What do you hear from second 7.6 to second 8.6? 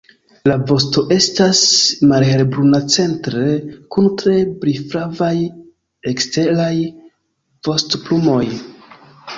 vostoplumoj.